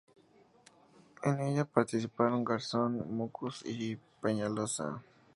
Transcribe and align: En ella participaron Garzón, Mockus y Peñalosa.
En 1.21 1.39
ella 1.41 1.63
participaron 1.63 2.43
Garzón, 2.43 3.15
Mockus 3.15 3.61
y 3.63 3.97
Peñalosa. 4.19 5.03